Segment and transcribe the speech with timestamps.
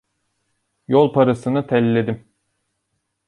[0.87, 2.27] Yol parasını telledim.